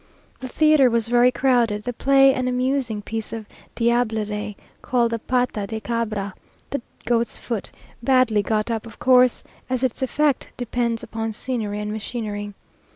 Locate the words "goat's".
7.05-7.37